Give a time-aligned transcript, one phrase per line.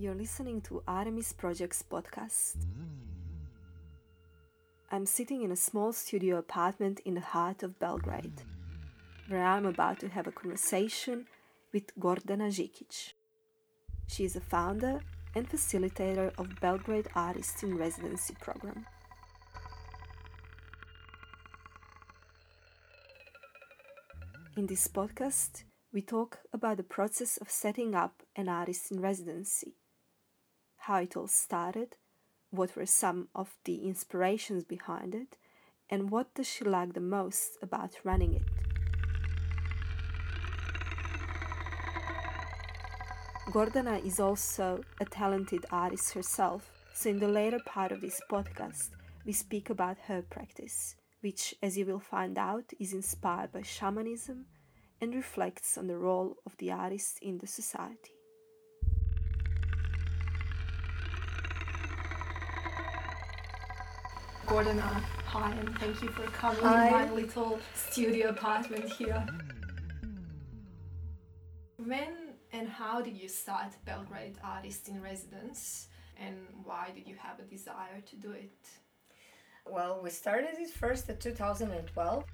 [0.00, 2.56] You're listening to Artemis Projects podcast.
[4.90, 8.40] I'm sitting in a small studio apartment in the heart of Belgrade,
[9.28, 11.26] where I'm about to have a conversation
[11.74, 13.12] with Gordana Žikic.
[14.06, 15.00] She is a founder
[15.34, 18.86] and facilitator of Belgrade Artists in Residency program.
[24.56, 29.74] In this podcast, we talk about the process of setting up an artist in residency,
[30.80, 31.96] how it all started,
[32.50, 35.36] what were some of the inspirations behind it,
[35.88, 38.42] and what does she like the most about running it.
[43.52, 48.90] Gordana is also a talented artist herself, so in the later part of this podcast,
[49.26, 54.46] we speak about her practice, which, as you will find out, is inspired by shamanism
[55.00, 58.19] and reflects on the role of the artist in the society.
[64.50, 66.88] Gordana, hi, and thank you for coming Hi.
[66.88, 69.24] to my little studio apartment here.
[71.76, 72.14] When
[72.52, 75.86] and how did you start Belgrade Artist in Residence,
[76.18, 76.34] and
[76.64, 78.58] why did you have a desire to do it?
[79.66, 82.24] Well, we started it first in 2012.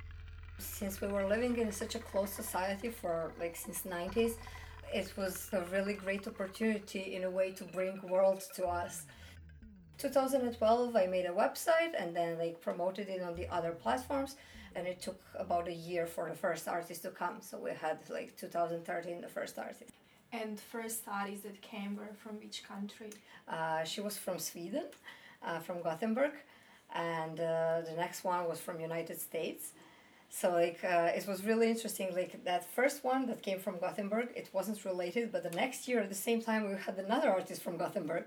[0.57, 4.37] Since we were living in such a close society for like since 90s,
[4.95, 9.05] it was a really great opportunity in a way to bring world to us.
[9.99, 14.37] 2012 I made a website and then like promoted it on the other platforms
[14.75, 17.37] and it took about a year for the first artist to come.
[17.41, 19.91] So we had like 2013 the first artist.
[20.33, 23.11] And first artists that came were from which country?
[23.49, 24.85] Uh, she was from Sweden,
[25.43, 26.33] uh, from Gothenburg,
[26.95, 29.73] and uh, the next one was from United States.
[30.31, 32.15] So like uh, it was really interesting.
[32.15, 36.01] Like that first one that came from Gothenburg, it wasn't related, but the next year
[36.01, 38.25] at the same time we had another artist from Gothenburg.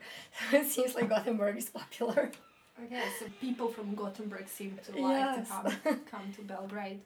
[0.51, 2.31] So it seems like Gothenburg is popular.
[2.85, 5.47] Okay, so people from Gothenburg seem to like Yes.
[5.47, 7.01] to come, come to Belgrade.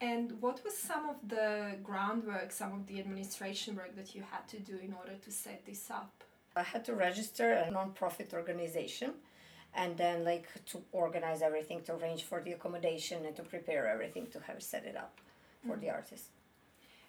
[0.00, 4.46] And what was some of the groundwork, some of the administration work that you had
[4.48, 6.12] to do in order to set this up?
[6.54, 9.14] I had to register a non-profit organization
[9.74, 14.26] and then like to organize everything, to arrange for the accommodation and to prepare everything
[14.32, 15.18] to have set it up
[15.66, 15.96] for the mm-hmm.
[15.96, 16.26] artist.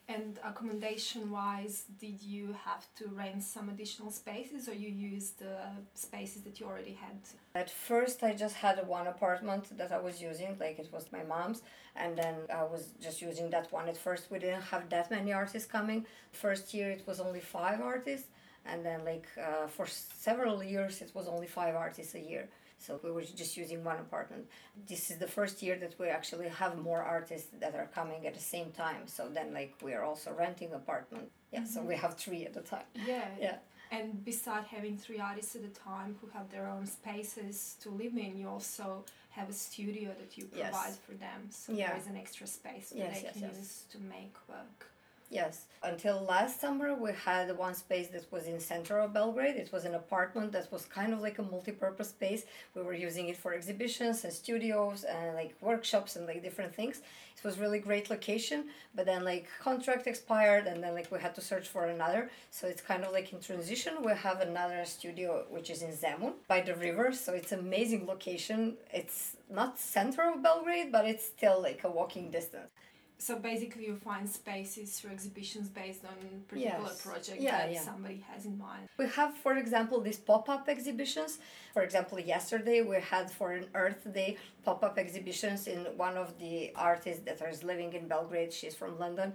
[0.07, 5.57] And accommodation wise, did you have to rent some additional spaces or you used the
[5.95, 7.17] spaces that you already had?
[7.55, 11.23] At first, I just had one apartment that I was using, like it was my
[11.23, 11.63] mom's,
[11.95, 13.89] and then I was just using that one.
[13.89, 16.05] At first, we didn't have that many artists coming.
[16.31, 18.27] First year, it was only five artists,
[18.65, 22.47] and then, like, uh, for several years, it was only five artists a year.
[22.77, 24.47] So we were just using one apartment.
[24.87, 28.33] This is the first year that we actually have more artists that are coming at
[28.33, 29.07] the same time.
[29.07, 31.31] So then, like, we are also renting apartment.
[31.53, 32.83] Yeah, so we have three at a time.
[33.07, 33.27] Yeah.
[33.39, 33.57] Yeah.
[33.91, 38.17] And besides having three artists at a time who have their own spaces to live
[38.17, 40.71] in, you also have a studio that you Yes.
[40.71, 41.49] provide for them.
[41.51, 43.57] So there is an extra space that Yes, they yes, can yes.
[43.57, 44.91] use to make work.
[45.30, 45.66] Yes.
[45.84, 49.56] Until last summer, we had one space that was in center of Belgrade.
[49.56, 52.44] It was an apartment that was kind of like a multi-purpose space.
[52.75, 57.02] We were using it for exhibitions and studios and like workshops and like different things.
[57.38, 58.66] It was really great location,
[58.96, 62.30] but then like contract expired and then like we had to search for another.
[62.52, 64.03] So it's kind of like in transition.
[64.03, 67.12] We have another studio which is in Zemun by the river.
[67.12, 68.78] So it's amazing location.
[68.94, 72.69] It's not center of Belgrade, but it's still like a walking distance.
[73.17, 76.15] So basically, you find spaces for exhibitions based on
[76.47, 77.01] particular Yes.
[77.01, 77.81] project Yeah, that yeah.
[77.81, 78.89] somebody has in mind.
[78.97, 81.39] We have, for example, these pop up exhibitions.
[81.73, 86.37] For example, yesterday we had for an Earth Day pop up exhibitions in one of
[86.39, 88.51] the artists that is living in Belgrade.
[88.51, 89.33] She's from London.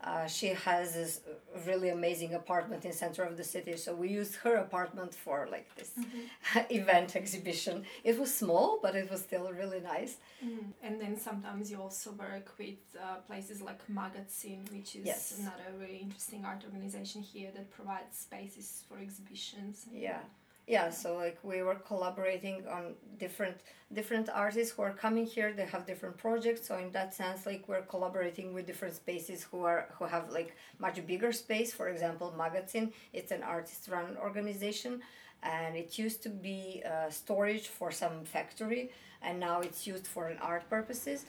[0.00, 1.20] Uh, she has this
[1.66, 5.68] really amazing apartment in center of the city, so we used her apartment for like
[5.74, 5.90] this
[6.70, 7.82] event exhibition.
[8.04, 10.18] It was small, but it was still really nice.
[10.44, 10.66] Mm.
[10.84, 15.36] And then sometimes you also work with uh, places like Magacin, which is Yes.
[15.40, 19.86] another really interesting art organization here that provides spaces for exhibitions.
[19.92, 20.20] Yeah.
[20.68, 23.56] Yeah, so like we were collaborating on different
[23.94, 25.50] different artists who are coming here.
[25.54, 29.64] They have different projects, so in that sense, like we're collaborating with different spaces who
[29.64, 31.72] are who have like much bigger space.
[31.72, 35.00] For example, Magacin, it's an artist-run organization,
[35.42, 38.90] and it used to be uh, storage for some factory,
[39.22, 41.24] and now it's used for an art purposes.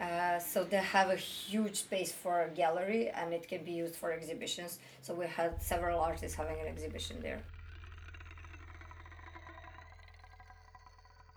[0.00, 3.94] Uh, so they have a huge space for a gallery, and it can be used
[3.94, 4.80] for exhibitions.
[5.02, 7.40] So we had several artists having an exhibition there.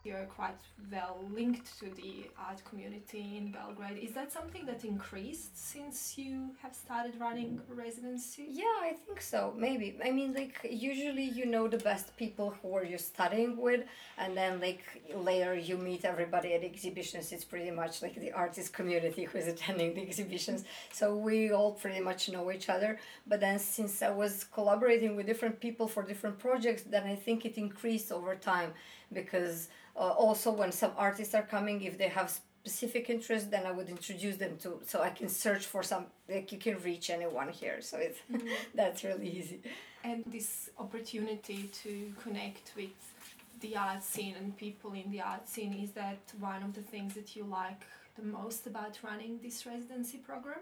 [0.03, 0.57] You're quite
[0.91, 3.97] well linked to the art community in Belgrade.
[4.03, 8.47] Is that something that increased since you have started running residency?
[8.49, 9.53] Yeah, I think so.
[9.57, 9.97] Maybe.
[10.03, 13.85] I mean, like, usually you know the best people who are you studying with,
[14.17, 14.83] and then, like,
[15.15, 17.31] later you meet everybody at exhibitions.
[17.31, 20.65] It's pretty much like the artist community who is attending the exhibitions.
[20.91, 22.99] So we all pretty much know each other.
[23.25, 27.45] But then, since I was collaborating with different people for different projects, then I think
[27.45, 28.73] it increased over time
[29.13, 33.71] because uh, also when some artists are coming if they have specific interest then i
[33.71, 37.49] would introduce them to so i can search for some like you can reach anyone
[37.49, 37.81] here.
[37.81, 38.47] So it's mm-hmm.
[38.75, 39.61] that's really easy.
[40.03, 42.89] And this opportunity to connect with
[43.61, 47.13] the art scene and people in the art scene is that one of the things
[47.13, 47.81] that you like
[48.15, 50.59] the most about running this residency program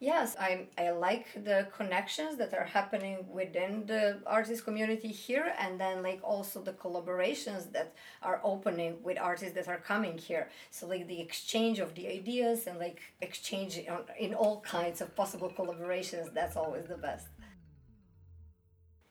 [0.00, 5.80] Yes, I, I like the connections that are happening within the artist community here, and
[5.80, 10.50] then like also the collaborations that are opening with artists that are coming here.
[10.70, 15.16] So like the exchange of the ideas and like exchange in, in all kinds of
[15.16, 16.32] possible collaborations.
[16.32, 17.26] That's always the best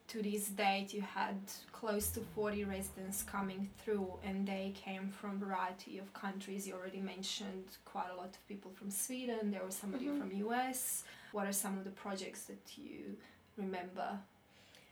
[0.08, 1.38] to this date you had
[1.72, 6.68] close to 40 residents coming through and they came from a variety of countries.
[6.68, 10.30] You already mentioned quite a lot of people from sweden there was somebody mm-hmm.
[10.30, 13.18] from us what are some of the projects that you
[13.58, 14.20] remember?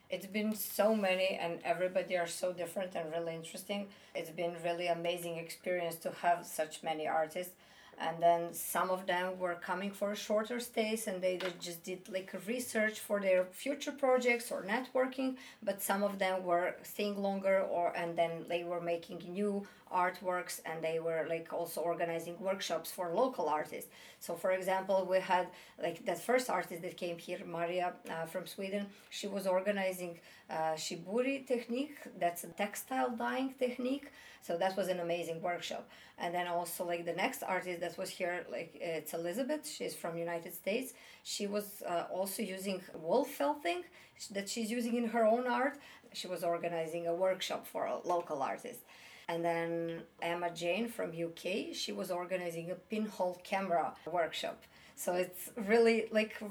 [0.09, 3.87] It's been so many and everybody are so different and really interesting.
[4.13, 7.53] It's been really amazing experience to have such many artists
[7.99, 12.33] and then some of them were coming for shorter stays and they just did like
[12.47, 17.93] research for their future projects or networking but some of them were staying longer or
[17.95, 23.13] and then they were making new artworks and they were like also organizing workshops for
[23.13, 23.89] local artists.
[24.19, 25.47] So for example we had
[25.81, 30.73] like that first artist that came here maria uh, from sweden she was organizing uh,
[30.75, 31.97] shibori technique.
[32.19, 34.11] That's a textile dyeing technique.
[34.41, 35.89] So that was an amazing workshop.
[36.19, 39.67] And then also like the next artist that was here like it's elizabeth.
[39.67, 40.93] She's from united states.
[41.23, 43.83] She was uh, also using wool felting
[44.31, 45.77] that she's using in her own art.
[46.13, 48.79] She was organizing a workshop for a local artist
[49.27, 51.43] and then emma jane from uk
[51.73, 54.63] she was organizing a pinhole camera workshop.
[54.95, 56.41] So it's really like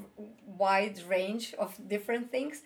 [0.45, 2.61] wide range of different things.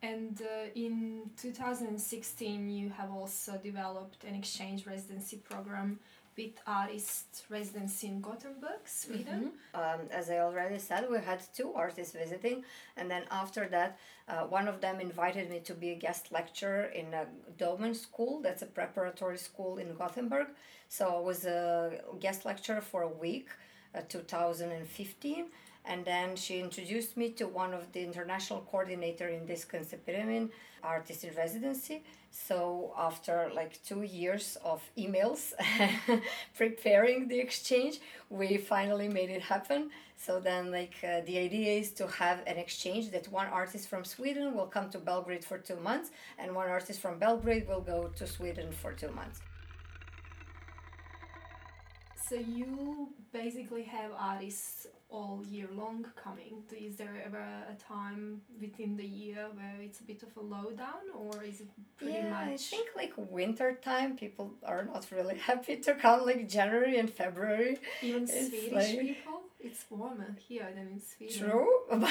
[0.00, 5.98] And uh, in 2016, you have also developed an exchange residency program
[6.38, 9.50] with artist residency in Gothenburg, Sweden.
[9.74, 10.00] Mm-hmm.
[10.00, 12.64] Um, as I already said, we had two artists visiting,
[12.96, 13.98] and then after that,
[14.28, 17.26] uh, one of them invited me to be a guest lecturer in a
[17.58, 18.40] Domen school.
[18.40, 20.48] That's a preparatory school in Gothenburg.
[20.88, 23.48] So I was a guest lecturer for a week,
[23.94, 25.46] uh, 2015
[25.88, 29.66] and then she introduced me to one of the international coordinator in this
[30.04, 30.50] Pyramid
[30.84, 32.04] artist in residency.
[32.30, 35.54] So after like two years of emails
[36.56, 39.90] preparing the exchange we finally made it happen.
[40.16, 44.04] So then like uh, the idea is to have an exchange that one artist from
[44.04, 48.08] sweden will come to belgrade for two months and one artist from belgrade will go
[48.14, 49.40] to sweden for two months.
[52.28, 56.62] So you basically have artists all year long coming?
[56.76, 61.04] Is there ever a time within the year where it's a bit of a lowdown,
[61.14, 62.48] or is it pretty yeah, much?
[62.48, 66.26] I think like winter time, people are not really happy to come.
[66.26, 67.78] Like January and February.
[68.02, 68.98] Even Swedish like...
[68.98, 71.50] people, it's warmer here than in Sweden.
[71.50, 71.68] True.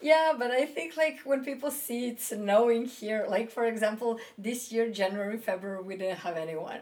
[0.00, 4.72] yeah but i think like when people see it snowing here like for example this
[4.72, 6.78] year january february we didn't have anyone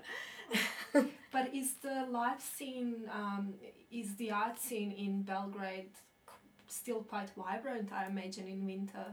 [1.38, 3.54] but is the life scene um,
[3.90, 5.90] is the art scene in Belgrade
[6.66, 7.92] still quite vibrant?
[7.92, 9.06] I imagine in winter,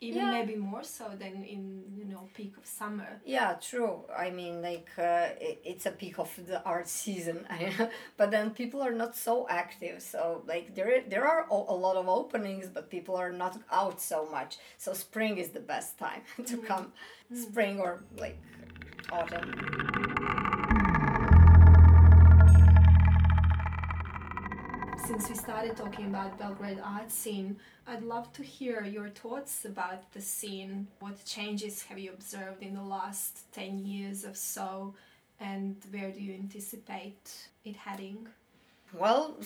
[0.00, 0.30] even yeah.
[0.30, 3.20] maybe more so than in you know peak of summer.
[3.24, 4.04] Yeah, true.
[4.24, 7.46] I mean, like uh, it, it's a peak of the art season,
[8.18, 10.02] but then people are not so active.
[10.02, 14.26] So like there there are a lot of openings, but people are not out so
[14.26, 14.58] much.
[14.76, 16.66] So spring is the best time to mm.
[16.66, 16.92] come,
[17.32, 17.36] mm.
[17.36, 18.38] spring or like
[19.10, 19.99] autumn.
[25.10, 30.12] Since we started talking about Belgrade art scene, I'd love to hear your thoughts about
[30.12, 30.86] the scene.
[31.00, 34.94] What changes have you observed in the last 10 years or so,
[35.40, 38.28] and where do you anticipate it heading?
[38.92, 39.36] Well,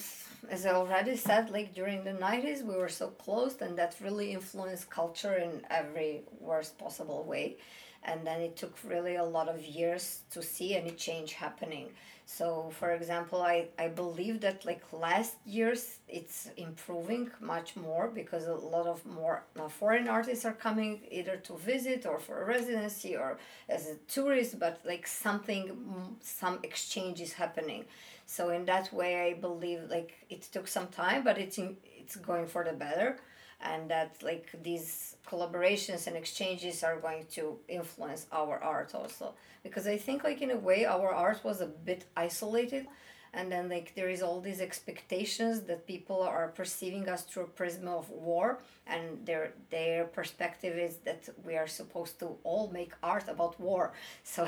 [0.50, 4.32] as I already said, like during the 90s, we were so closed, and that really
[4.32, 7.56] influenced culture in every worst possible way.
[8.02, 11.88] And then it took really a lot of years to see any change happening.
[12.26, 18.46] So for example i i believe that like last years it's improving much more because
[18.46, 22.46] a lot of more uh, foreign artists are coming either to visit or for a
[22.46, 23.36] residency or
[23.68, 27.84] as a tourist but like something some exchange is happening.
[28.26, 32.16] So in that way i believe like it took some time but it's in, it's
[32.16, 33.18] going for the better
[33.64, 39.34] and that like these collaborations and exchanges are going to influence our art also.
[39.62, 42.86] Because i think like in a way our art was a bit isolated
[43.34, 47.48] and then like there is all these expectations that people are perceiving us through a
[47.48, 52.92] prism of war and their their perspective is that we are supposed to all make
[53.02, 53.92] art about war.
[54.24, 54.46] So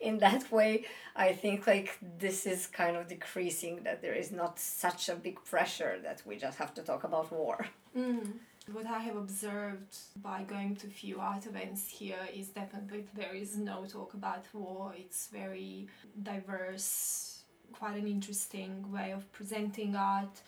[0.00, 0.84] in that way
[1.16, 5.36] i think like this is kind of decreasing that there is not such a big
[5.44, 7.66] pressure that we just have to talk about war.
[7.96, 8.34] Mm.
[8.68, 13.34] What I have observed by going to a few art events here is definitely there
[13.34, 14.92] is no talk about war.
[14.96, 15.88] It's very
[16.22, 20.40] diverse, quite an interesting way of presenting art,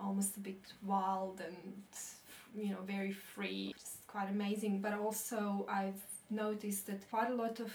[0.00, 1.82] almost a bit wild and
[2.54, 3.74] you know very free.
[3.76, 4.80] It's quite amazing.
[4.80, 7.72] But also I've noticed that quite a lot of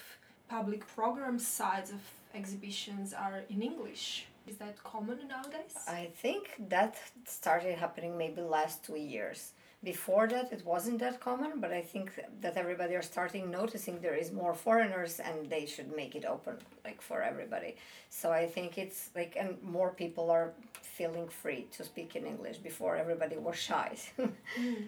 [0.47, 1.99] public program sides of
[2.33, 4.27] exhibitions are in English.
[4.47, 5.75] Is that common nowadays?
[5.87, 9.51] I think that started happening maybe last two years
[9.83, 14.15] before that it wasn't that common but i think that everybody are starting noticing there
[14.15, 17.75] is more foreigners and they should make it open like for everybody
[18.09, 22.57] so i think it's like and more people are feeling free to speak in english
[22.57, 24.83] before everybody was shy mm.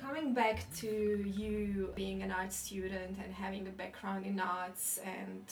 [0.00, 5.42] coming back to you being an art student and having a background in arts and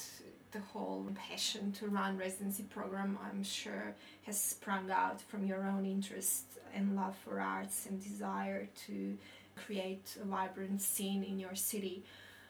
[0.52, 3.94] the whole passion to run residency program i'm sure
[4.24, 6.44] has sprung out from your own interest
[6.74, 9.16] and love for arts and desire to
[9.56, 12.02] create a vibrant scene in your city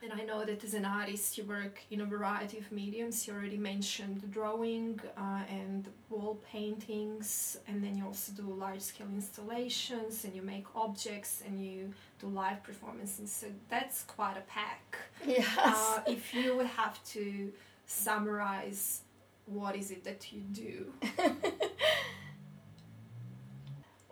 [0.02, 3.24] and I know that as an artist, you work in a variety of mediums.
[3.28, 9.06] You already mentioned drawing uh, and wall paintings, and then you also do large scale
[9.14, 13.30] installations and you make objects and you do live performances.
[13.30, 14.98] So that's quite a pack.
[15.24, 15.46] Yes.
[15.56, 17.52] Uh, if you would have to
[17.92, 19.02] summarize
[19.46, 20.92] what is it that you do?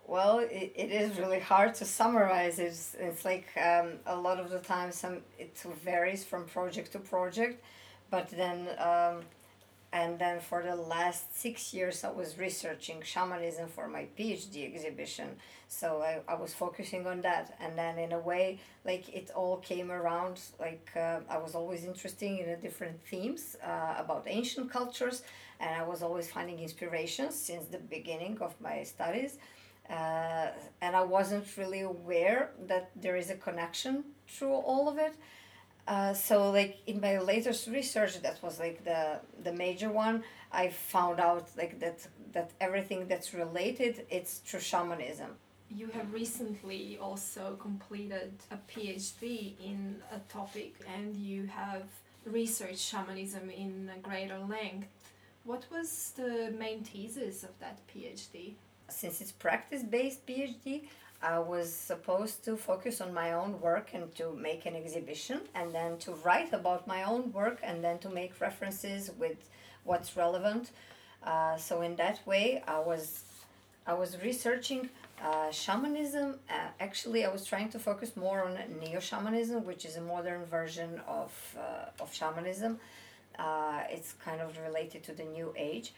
[0.07, 2.59] well, it, it is really hard to summarize.
[2.59, 6.99] It's, it's like um, a lot of the time some it varies from project to
[6.99, 7.63] project,
[8.09, 9.21] but then um,
[9.93, 15.29] and then for the last six years i was researching shamanism for my phd exhibition.
[15.67, 17.57] So i, I was focusing on that.
[17.59, 21.83] And then in a way like it all came around like uh, i was always
[21.85, 25.23] interested in different themes uh, about ancient cultures.
[25.59, 29.37] And i was always finding inspirations since the beginning of my studies.
[29.89, 30.47] Uh,
[30.81, 35.15] and i wasn't really aware that there is a connection through all of it
[35.87, 40.69] uh, so like in my latest research that was like the the major one i
[40.69, 45.31] found out like that that everything that's related it's through shamanism.
[45.73, 51.83] You have recently also completed a phd in a topic and you have
[52.25, 54.87] researched shamanism in a greater length.
[55.43, 58.53] What was the main thesis of that phd
[58.89, 60.83] since it's practice based phd
[61.23, 65.71] I was supposed to focus on my own work and to make an exhibition and
[65.71, 69.37] then to write about my own work and then to make references with
[69.83, 70.71] what's relevant.
[71.23, 73.23] Uh, so in that way, I was
[73.85, 74.89] I was researching
[75.23, 76.39] uh, shamanism.
[76.49, 80.45] Uh, actually, I was trying to focus more on neo shamanism, which is a modern
[80.45, 82.79] version of uh, of shamanism.
[83.37, 85.93] Uh, it's kind of related to the new age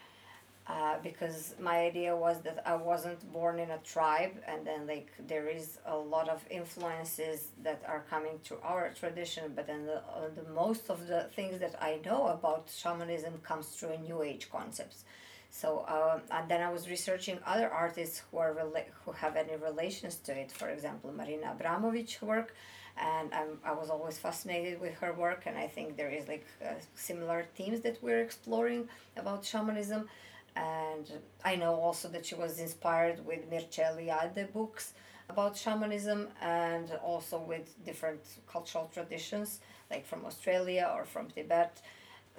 [0.66, 5.12] uh, because my idea was that I wasn't born in a tribe, and then like
[5.28, 9.98] there is a lot of influences that are coming to our tradition, but then the,
[9.98, 14.50] uh, the most of the things that I know about shamanism comes through New Age
[14.50, 15.04] concepts.
[15.50, 19.56] So um, and then I was researching other artists who are rela- who have any
[19.58, 20.52] relations to it.
[20.52, 22.56] For example, Marina Abramović work,
[22.98, 26.46] and I'm, I was always fascinated with her work, and I think there is like
[26.66, 30.08] uh, similar themes that we're exploring about shamanism
[30.56, 31.06] and
[31.44, 34.94] I know also that she was inspired with Mircea Eliade books
[35.30, 41.82] about shamanism and also with different cultural traditions like from Australia or from Tibet.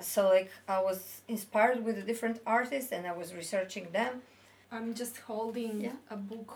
[0.00, 4.22] So like I was inspired with the different artists and I was researching them.
[4.70, 5.92] I'm just holding yeah.
[6.10, 6.52] a book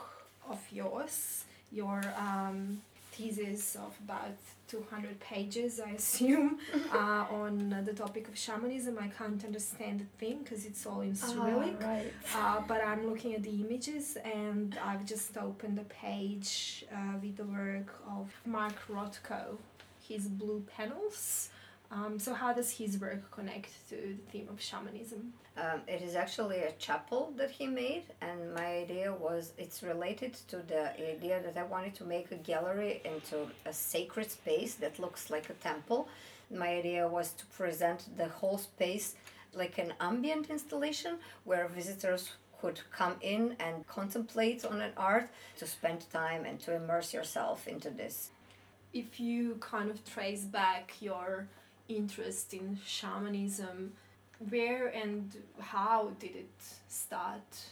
[0.49, 2.83] of yours, your um,
[3.19, 4.37] thesis of about
[4.69, 6.59] 200 pages, I assume,
[6.93, 8.99] uh, on the topic of shamanism.
[9.01, 11.77] I can't understand the thing because it's all in Cyrillic.
[11.83, 12.13] Ah, right.
[12.35, 17.37] Uh, but I'm looking at the images and I've just opened a page uh, with
[17.37, 19.57] the work of Mark Rothko,
[20.07, 21.51] his blue panels.
[21.91, 25.33] Um, so, how does his work connect to the theme of shamanism?
[25.57, 30.35] Um, it is actually a chapel that he made, and my idea was it's related
[30.49, 34.99] to the idea that I wanted to make a gallery into a sacred space that
[34.99, 36.09] looks like a temple.
[36.51, 39.15] My idea was to present the whole space
[39.55, 45.29] like an ambient installation where visitors could come in and contemplate on an art,
[45.59, 48.31] to spend time and to immerse yourself into this.
[48.93, 51.47] If you kind of trace back your
[51.89, 53.93] interest in shamanism,
[54.51, 57.65] where and how did it start?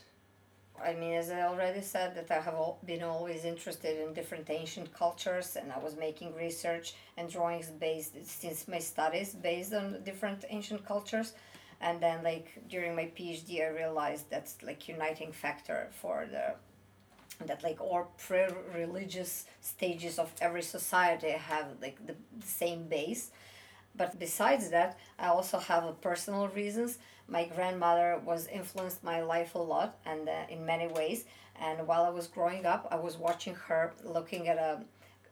[0.84, 2.54] I mean, as I already said, that I have
[2.84, 8.14] been always interested in different ancient cultures, and I was making research and drawings based
[8.26, 11.32] since my studies based on different ancient cultures.
[11.80, 16.54] And then, like during my PhD, I realized that's like uniting factor for the
[17.44, 23.30] that like all pre-religious stages of every society have like the, the same base
[23.96, 26.98] but besides that, I also have personal reasons.
[27.28, 31.24] My grandmother was influenced my life a lot and uh, in many ways.
[31.60, 34.80] And while I was growing up, I was watching her looking at a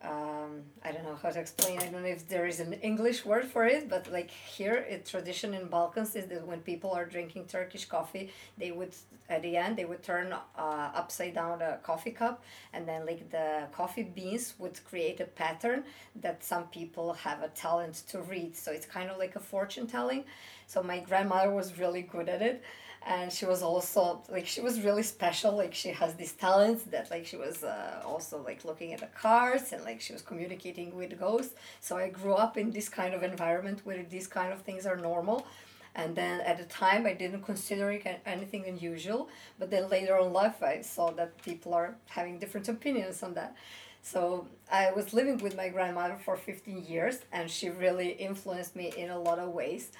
[0.04, 1.78] um, I don't know how to explain.
[1.78, 4.98] I don't know if there is an English word for it, but like here, a
[4.98, 8.94] tradition in Balkans is that when people are drinking Turkish coffee, they would
[9.30, 13.30] at the end they would turn uh, upside down a coffee cup, and then like
[13.30, 15.84] the coffee beans would create a pattern
[16.16, 18.54] that some people have a talent to read.
[18.54, 20.24] So it's kind of like a fortune telling.
[20.66, 22.62] So my grandmother was really good at it
[23.06, 27.10] and she was also like she was really special like she has these talents that
[27.10, 30.94] like she was uh, also like looking at the cards and like she was communicating
[30.96, 31.54] with ghosts.
[31.80, 34.96] So i grew up in this kind of environment where these kind of things are
[34.96, 35.46] normal.
[35.94, 39.28] And then at the time i didn't consider it anything unusual.
[39.58, 43.54] But then later on life i saw that people are having different opinions on that.
[44.00, 48.94] So i was living with my grandmother for 15 years and she really influenced me
[48.96, 49.90] in a lot of ways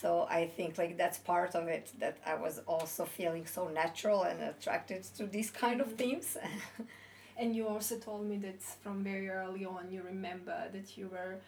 [0.00, 4.24] so i think like that's part of it that i was also feeling so natural
[4.24, 6.36] and attracted to these kind of themes.
[7.36, 11.38] And you also told me that from very early on you remember that you were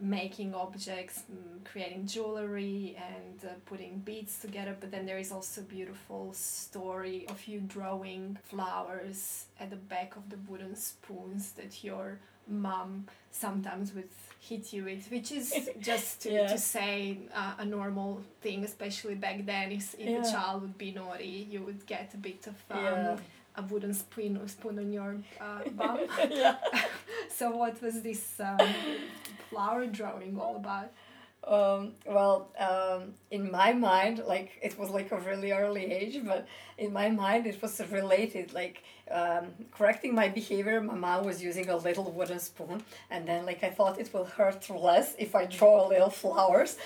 [0.00, 5.60] making objects mm, creating jewelry and uh, putting beads together but then there is also
[5.60, 11.84] a beautiful story of you drawing flowers at the back of the wooden spoons that
[11.84, 14.08] your mom sometimes would
[14.40, 16.46] hit you with, which is just to, yeah.
[16.48, 19.70] to say uh, a normal thing, especially back then.
[19.72, 20.20] If, if Yeah.
[20.26, 23.16] a child would be naughty, you would get a bit of um, Yeah.
[23.56, 25.98] a wooden spoon or spoon on your uh, bum.
[27.28, 28.58] so what was this um,
[29.50, 30.90] flower drawing all about?
[31.48, 36.46] um, well um, in my mind like it was like a really early age but
[36.76, 41.68] in my mind it was related like um, correcting my behavior my mom was using
[41.68, 45.44] a little wooden spoon and then like i thought it will hurt less if i
[45.46, 46.76] draw a little flowers.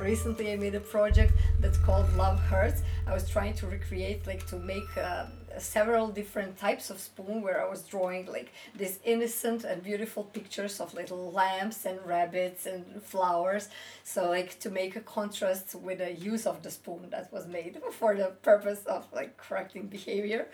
[0.00, 2.80] Recently i made a project that's called love hurts.
[3.06, 5.26] I was trying to recreate like to make uh,
[5.60, 10.80] several different types of spoon where i was drawing like these innocent and beautiful pictures
[10.80, 13.68] of little lambs and rabbits and flowers.
[14.04, 17.80] So like to make a contrast with the use of the spoon that was made
[17.92, 20.48] for the purpose of like correcting behavior.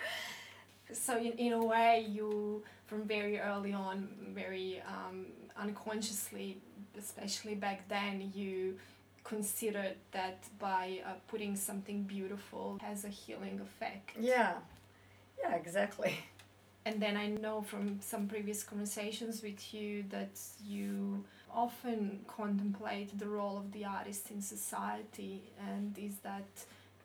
[0.93, 6.59] So in, in a way, you from very early on, very um, unconsciously,
[6.99, 8.77] especially back then, you
[9.25, 14.11] considered that by uh, putting something beautiful has a healing effect.
[14.21, 14.53] yeah
[15.44, 16.18] yeah exactly
[16.87, 23.26] And then I know from some previous conversations with you that you often contemplate the
[23.26, 26.44] role of the artist in society, and is that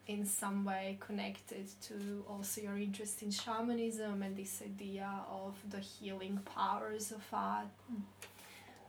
[0.06, 5.78] in some way connected to also your interest in shamanism and this idea of the
[5.80, 7.68] healing powers of art?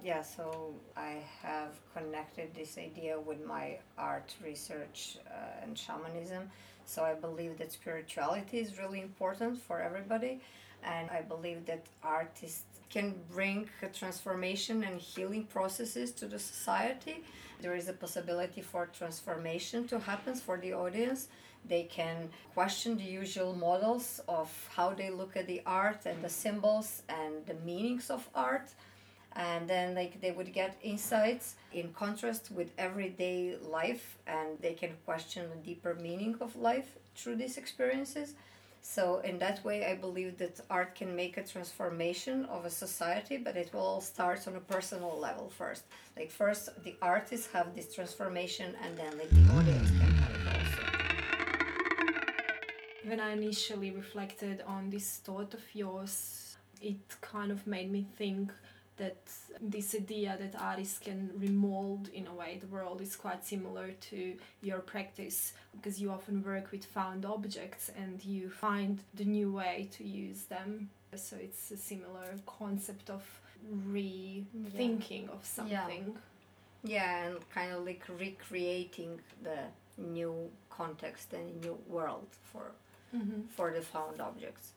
[0.04, 6.50] Yeah, so I have connected this idea with my art research uh, and shamanism.
[6.92, 10.42] So I believe that spirituality is really important for everybody,
[10.84, 17.24] and I believe that artists can bring transformation and healing processes to the society.
[17.62, 21.30] There is a possibility for transformation to happen for the audience.
[21.64, 26.34] They can question the usual models of how they look at the art and the
[26.44, 28.68] symbols and the meanings of art
[29.36, 34.92] and then like they would get insights in contrast with everyday life and they can
[35.06, 38.34] question the deeper meaning of life through these experiences.
[38.84, 43.38] So in that way i believe that art can make a transformation of a society
[43.38, 45.84] but it will all start on a personal level first.
[46.18, 50.48] Like first the artists have this transformation and then like the audience can have it
[50.48, 50.84] also.
[53.06, 58.52] When i initially reflected on this thought of yours it kind of made me think
[59.02, 59.18] that
[59.60, 64.36] this idea that artists can remold in a way the world is quite similar to
[64.62, 69.90] your practice because you often work with found objects and you find the new way
[69.98, 73.24] to use them so it's a similar concept of
[73.88, 75.34] rethinking yeah.
[75.34, 76.06] of something
[76.84, 76.96] yeah.
[76.96, 79.60] yeah and kind of like recreating the
[79.98, 80.34] new
[80.70, 82.66] context and new world for
[83.16, 83.42] mm-hmm.
[83.56, 84.74] for the found objects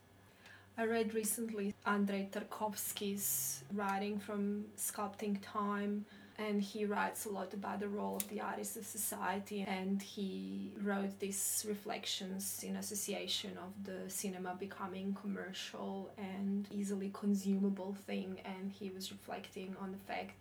[0.77, 6.05] I read recently Andrei Tarkovsky's writing from Sculpting Time,
[6.37, 9.65] and he writes a lot about the role of the artist of society.
[9.69, 17.97] And he wrote these reflections in association of the cinema becoming commercial and easily consumable
[18.09, 18.41] thing.
[18.45, 20.41] And he was reflecting on the fact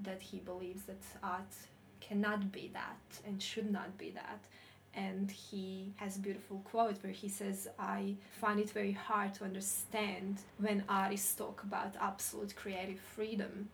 [0.00, 1.54] that he believes that art
[2.00, 4.44] cannot be that and should not be that
[4.94, 9.44] and he has a beautiful quote where he says i find it very hard to
[9.44, 13.68] understand when artists talk about absolute creative freedom.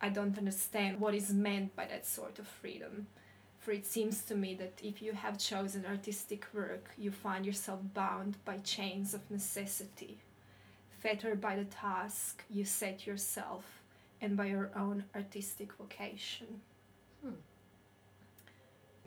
[0.00, 3.06] I don't understand what is meant by that sort of freedom.
[3.58, 7.80] For it seems to me that if you have chosen artistic work you find yourself
[7.94, 10.18] bound by chains of necessity.
[11.00, 13.64] Fettered by the task you set yourself
[14.20, 16.60] and by your own artistic vocation.
[17.22, 17.36] Hmm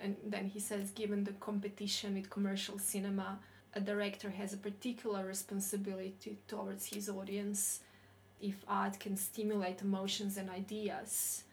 [0.01, 3.39] and then he says given the competition with commercial cinema
[3.73, 7.81] a director has a particular responsibility towards his audience.
[8.41, 11.43] If art can stimulate emotions and ideas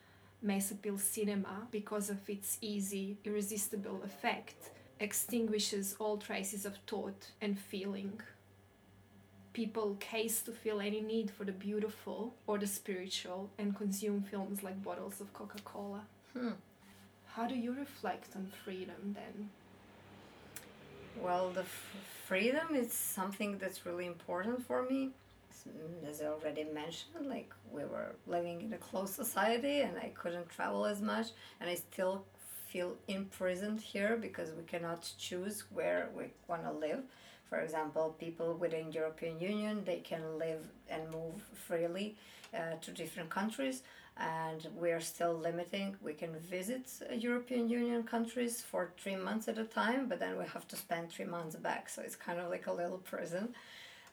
[0.42, 7.58] mass appeal cinema because of its easy irresistible effect extinguishes all traces of thought and
[7.58, 8.20] feeling.
[9.52, 14.62] People case to feel any need for the beautiful or the spiritual and consume films
[14.62, 16.02] like bottles of coca-cola.
[16.34, 16.50] Hmm.
[17.36, 19.50] How do you reflect on freedom then?
[21.20, 21.64] Well, the
[22.26, 25.10] freedom is something that's really important for me.
[26.08, 30.48] As I already mentioned, like we were living in a closed society and I couldn't
[30.48, 31.26] travel as much,
[31.60, 32.24] and I still
[32.68, 37.02] feel imprisoned here because we cannot choose where we want to live.
[37.50, 42.16] For example, people within European Union they can live and move freely
[42.54, 43.82] uh, to different countries
[44.18, 45.96] and we are still limiting.
[46.02, 50.44] We can visit european union countries for three months at a time but then we
[50.46, 51.88] have to spend three months back.
[51.88, 53.54] So it's kind of like a little prison.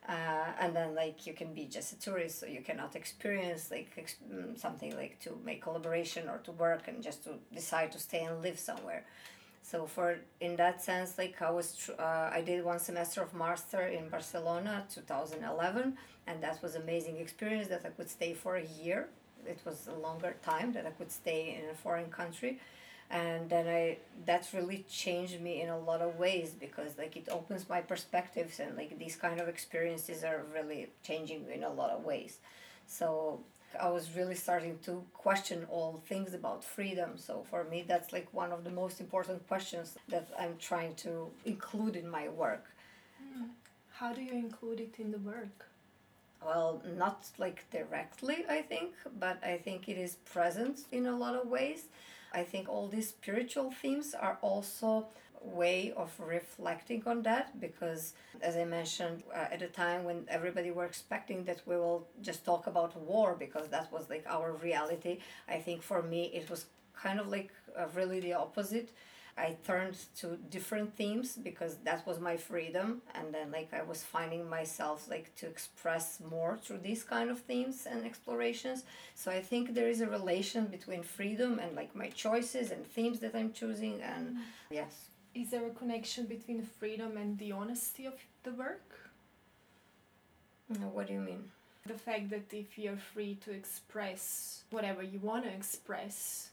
[0.08, 3.90] Uh, and then like you can be just a tourist so you cannot experience like
[3.98, 8.00] ex- mm, something like to make collaboration or to work and just to decide to
[8.00, 9.06] stay and live somewhere.
[9.62, 13.82] So for in that sense like i was uh, i did one semester of master
[13.88, 19.08] in barcelona 2011 and that was amazing experience that i could stay for a year
[19.48, 22.60] it was a longer time that I could stay in a foreign country.
[23.10, 27.28] And then I that's really changed me in a lot of ways because like it
[27.30, 31.92] opens my perspectives and like these kind of experiences are really changing in a lot
[31.92, 32.38] of ways.
[32.88, 33.42] So
[33.80, 37.12] I was really starting to question all things about freedom.
[37.18, 41.30] So for me that's like one of the most important questions that I'm trying to
[41.46, 42.66] include in my work.
[43.22, 43.50] Hmm.
[44.00, 45.73] how do you include it in the work
[46.46, 51.36] well not like directly i think but i think it is present in a lot
[51.36, 51.86] of ways.
[52.36, 55.06] I think all these spiritual themes are also
[55.42, 60.72] way of reflecting on that because as i mentioned uh, at a time when everybody
[60.72, 65.20] were expecting that we will just talk about war because that was like our reality
[65.50, 68.90] i think for me it was kind of like uh, really the opposite
[69.38, 74.04] I turned to different themes because that was my freedom and then like I was
[74.04, 78.84] finding myself like to express more through these kind of themes and explorations.
[79.16, 83.20] So I think there is a relation between freedom and like my choices and themes
[83.20, 84.40] that I'm choosing and mm.
[84.70, 85.10] yes.
[85.34, 89.04] Is there a connection between freedom and the honesty of the work?
[90.92, 91.44] what do you mean?
[91.86, 96.50] The fact that if you're free to express whatever you want to express,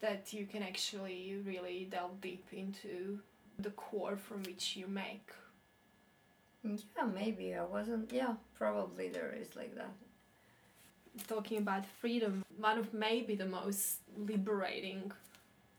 [0.00, 3.18] that you can actually really delve deep into
[3.58, 5.30] the core from which you make.
[6.62, 8.12] Yeah, maybe I wasn't.
[8.12, 9.92] Yeah, probably there is like that.
[11.26, 15.12] Talking about freedom, one of maybe the most liberating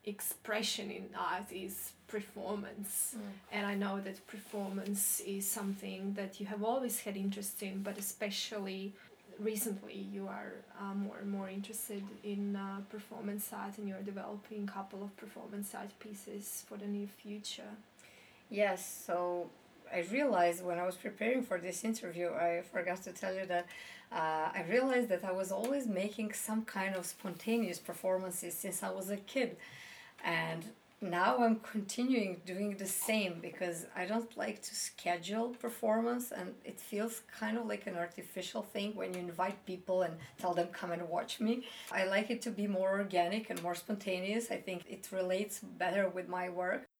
[0.05, 3.15] expression in art is performance.
[3.15, 3.21] Mm.
[3.51, 7.97] And I know that performance is something that you have always had interest in, but
[7.97, 8.93] especially
[9.39, 14.63] recently you are uh, more and more interested in uh, performance art and you're developing
[14.67, 17.71] a couple of performance art pieces for the near future.
[18.49, 19.49] Yes, so
[19.93, 23.65] I realized when I was preparing for this interview, I forgot to tell you that
[24.11, 28.89] uh, I realized that I was always making some kind of spontaneous performances since I
[28.89, 29.55] was a kid.
[30.23, 30.65] And
[31.01, 36.79] now I'm continuing doing the same because I don't like to schedule performance and it
[36.79, 40.91] feels kind of like an artificial thing when you invite people and tell them come
[40.91, 41.63] and watch me.
[41.91, 44.51] I like it to be more organic and more spontaneous.
[44.51, 46.90] I think it relates better with my work.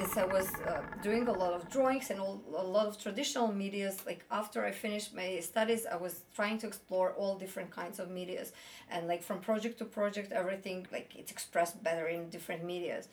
[0.00, 3.52] Since I was uh, doing a lot of drawings and all, a lot of traditional
[3.52, 7.98] medias, like after I finished my studies, I was trying to explore all different kinds
[7.98, 8.52] of medias,
[8.90, 13.08] and like from project to project, everything like it's expressed better in different medias.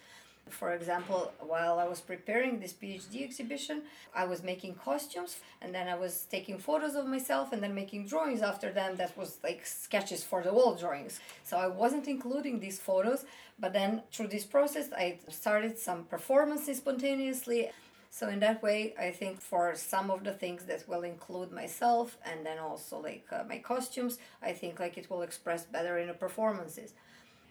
[0.50, 3.84] For example, while I was preparing this PhD exhibition,
[4.16, 8.08] I was making costumes and then I was taking photos of myself and then making
[8.08, 11.20] drawings after them that was like sketches for the wall drawings.
[11.44, 13.26] So I wasn't including these photos,
[13.60, 17.70] but then through this process, I started some performances spontaneously.
[18.10, 22.18] So in that way, I think for some of the things that will include myself
[22.26, 26.08] and then also like uh, my costumes, I think like it will express better in
[26.08, 26.94] the performances.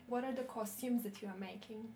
[0.09, 1.89] What are the costumes that you are making?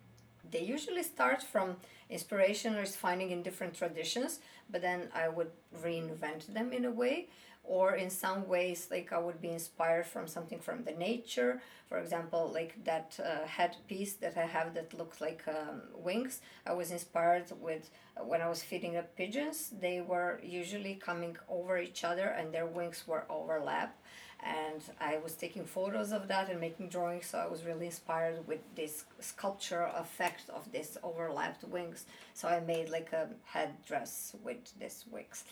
[0.51, 1.77] They usually start from
[2.09, 5.51] inspiration or finding in different traditions but then i would
[5.85, 7.29] reinvent them in a way.
[7.63, 11.61] Or in some ways like i would be inspired from something from the nature.
[11.89, 16.41] For example like that uh, headpiece that i have that looks like um, wings.
[16.67, 17.91] I was inspired with
[18.31, 22.67] when i was feeding up pigeons they were usually coming over each other and their
[22.67, 23.97] wings were overlap
[24.43, 27.27] and I was taking photos of that and making drawings.
[27.27, 32.07] So I was really inspired with this sculpture effect of this overlapped wings.
[32.35, 35.45] So I made like a headdress with this wings.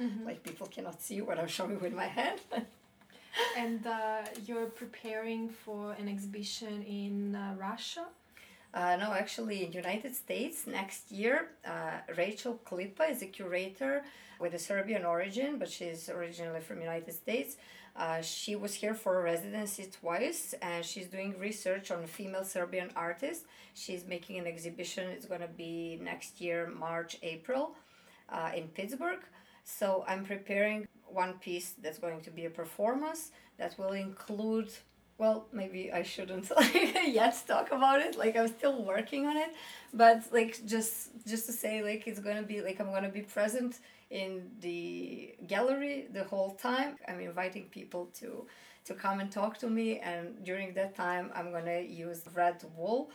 [0.00, 0.26] Mm-hmm.
[0.26, 2.40] Like people cannot see what I'm showing with my head.
[3.56, 8.06] and uh, you're preparing for an exhibition in uh, Russia.
[8.72, 14.04] Uh, no, actually, in United States next year, uh, Rachel Klipa is a curator
[14.38, 17.56] with a Serbian origin, but she's originally from United States.
[17.96, 22.90] Uh, she was here for a residency twice and she's doing research on female Serbian
[22.96, 23.44] artists.
[23.74, 27.74] She's making an exhibition, it's going to be next year, March, April,
[28.28, 29.20] uh, in Pittsburgh.
[29.64, 34.70] So I'm preparing one piece that's going to be a performance that will include
[35.18, 36.50] well maybe i shouldn't
[37.06, 39.50] yet talk about it like i'm still working on it
[39.92, 43.78] but like just just to say like it's gonna be like i'm gonna be present
[44.10, 46.96] in the gallery the whole time.
[47.08, 48.46] I'm inviting people to
[48.86, 53.10] to come and talk to me, and during that time, I'm gonna use red wool.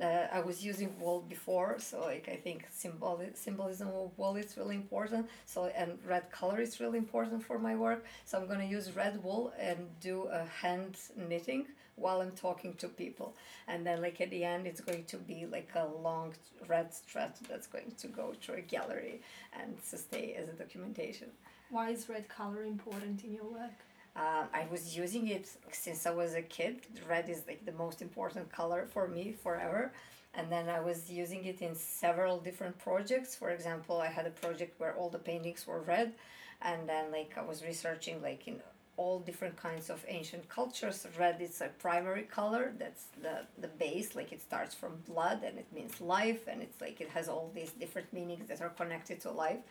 [0.00, 4.56] Uh, I was using wool before, so like I think symbol symbolism of wool is
[4.56, 5.28] really important.
[5.46, 8.04] So and red color is really important for my work.
[8.26, 11.66] So I'm gonna use red wool and do a hand knitting
[11.98, 13.34] while I'm talking to people.
[13.66, 16.34] And then like at the end it's going to be like a long
[16.66, 19.20] red thread that's going to go through a gallery
[19.58, 21.28] and stay as a documentation.
[21.70, 23.78] Why is red color important in your work?
[24.16, 26.80] Uh, I was using it since I was a kid.
[27.08, 29.92] Red is like the most important color for me forever.
[30.34, 33.34] And then I was using it in several different projects.
[33.34, 36.12] For example, I had a project where all the paintings were red,
[36.62, 38.60] and then like I was researching like in
[38.98, 41.06] all different kinds of ancient cultures.
[41.18, 42.72] Red is a primary color.
[42.78, 44.14] That's the the base.
[44.14, 47.50] Like it starts from blood and it means life, and it's like it has all
[47.54, 49.62] these different meanings that are connected to life.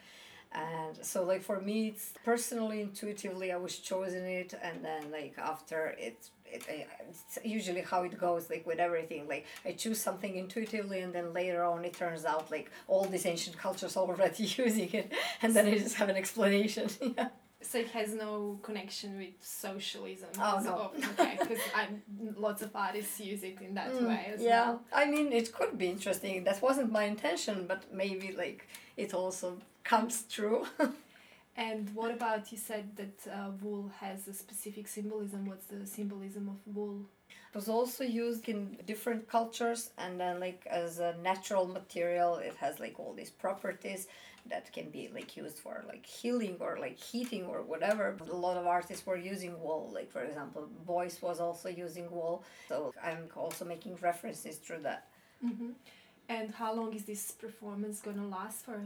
[0.54, 5.36] And so, like for me, it's personally, intuitively, I was chosen it, and then like
[5.38, 6.64] after it, it,
[7.10, 11.34] it's usually how it goes like with everything like i choose something intuitively and then
[11.34, 15.12] later on it turns out like all these ancient cultures already using it
[15.42, 17.28] and then i just have an explanation yeah
[17.62, 20.30] so it has no connection with socialism.
[20.40, 20.92] Oh no.
[21.12, 21.60] okay, because
[22.38, 24.66] lots of artists use it in that mm, way as yeah.
[24.66, 24.82] well.
[24.94, 26.44] I mean, it could be interesting.
[26.44, 30.68] That wasn't my intention, but maybe like it also comes true.
[31.58, 35.48] and what about you said that uh, wool has a specific symbolism?
[35.48, 37.06] What's the symbolism of wool?
[37.30, 42.56] It was also used in different cultures, and then like as a natural material, it
[42.58, 44.08] has like all these properties
[44.50, 48.16] that can be like used for like healing or like heating or whatever.
[48.18, 49.92] But a lot of artists were using wool.
[49.94, 52.44] Like for example, Beuys was also using wool.
[52.70, 55.08] So I'm also making references through that.
[55.46, 55.70] Mm-hmm.
[56.30, 58.82] And how long is this performance gonna last for?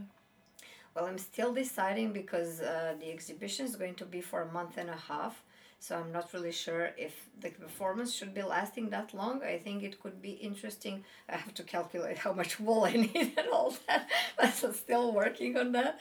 [0.95, 4.77] Well, I'm still deciding because uh, the exhibition is going to be for a month
[4.77, 5.41] and a half.
[5.81, 9.41] So I'm not really sure if the performance should be lasting that long.
[9.41, 11.03] I think it could be interesting.
[11.27, 14.07] I have to calculate how much wool I need and all that.
[14.37, 15.99] But I'm still working on that.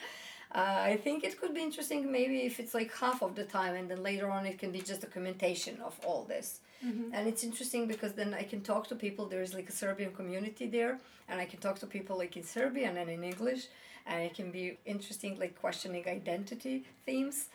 [0.53, 3.73] Uh, I think it could be interesting maybe if it's like half of the time
[3.73, 6.59] and then later on it can be just documentation of all this.
[6.85, 7.15] Mm-hmm.
[7.15, 9.25] And it's interesting because then I can talk to people.
[9.25, 12.43] There is like a Serbian community there, and I can talk to people like in
[12.43, 13.67] Serbian and in English,
[14.05, 17.49] and it can be interesting like questioning identity themes.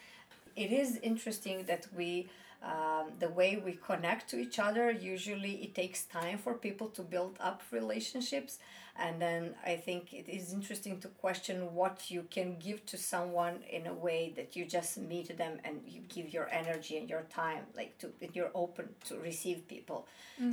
[0.57, 2.29] It is interesting that we.
[2.63, 7.03] Um, the way we connect to each other usually it takes time for people to
[7.03, 8.59] build up relationships.
[8.99, 13.57] And then i think it is interesting to question what you can give to someone
[13.71, 17.25] in a way that you just meet them and you give your energy and your
[17.43, 20.07] time like to you're open to receive people.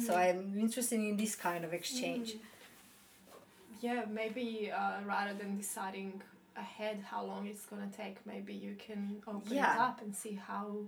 [0.05, 2.35] So i'm interested in this kind of exchange.
[3.81, 6.21] Yeah, maybe uh, rather than deciding
[6.57, 10.83] ahead how long it's gonna take, maybe you can open it up and see how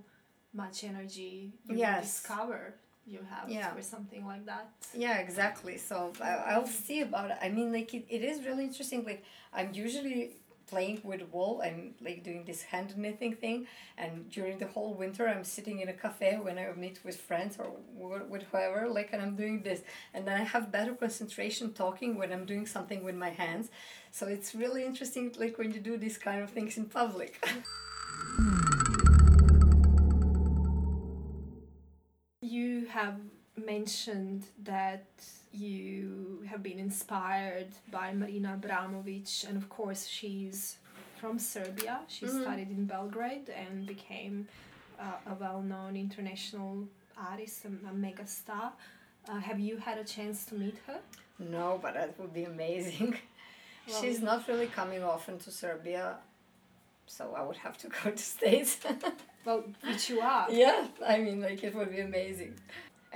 [0.52, 2.04] much energy you Yes.
[2.20, 2.74] discover
[3.06, 3.72] you have Yeah.
[3.74, 4.68] for something like that.
[4.94, 8.64] yeah exactly so I, i'll see about it i mean like it, it is really
[8.64, 10.32] interesting like i'm usually
[10.66, 13.66] playing with wool i'm like doing this hand knitting thing.
[13.98, 17.56] And during the whole winter i'm sitting in a cafe when i meet with friends
[17.58, 17.72] or
[18.28, 19.82] with whoever like and i'm doing this.
[20.14, 23.70] And then i have better concentration talking when i'm doing something with my hands.
[24.10, 27.44] So it's really interesting like when you do these kind of things in public.
[32.42, 33.16] You have
[33.56, 35.04] mentioned that
[35.52, 40.76] you have been inspired by Marina Abramovic, and of course, she's
[41.20, 42.00] from Serbia.
[42.08, 42.42] She Mhm.
[42.42, 44.48] studied in Belgrade and became
[44.98, 46.88] uh, a well known international
[47.18, 48.72] artist, and a mega star.
[49.28, 50.98] Uh, have you had a chance to meet her?
[51.38, 53.14] no but that would be amazing
[53.86, 56.16] Well- she's not really coming often to serbia
[57.06, 58.78] so i would have to go to states
[59.44, 60.46] Well, which you are.
[60.50, 62.54] Yeah, I mean, like it would be amazing.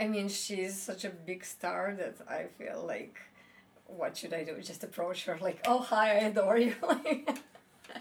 [0.01, 3.19] I mean, she's such a big star that I feel like,
[3.87, 4.57] what should I do?
[4.63, 6.75] Just approach her, like, oh hi, I adore you.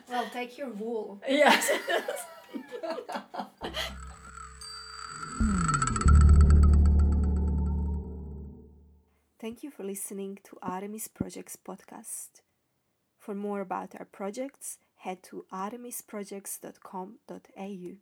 [0.08, 1.20] Well, take your wool.
[1.28, 1.72] yes.
[9.40, 12.42] Thank you for listening to Artemis Projects podcast.
[13.18, 17.96] For more about our projects, head to artemisprojects.com.au.